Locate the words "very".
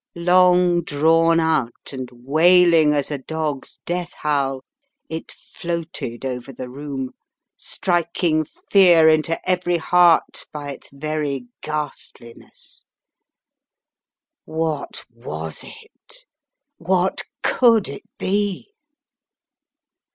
10.91-11.45